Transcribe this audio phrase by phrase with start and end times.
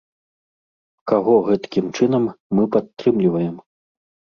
[1.11, 3.59] Каго гэткім чынам мы падтрымліваем?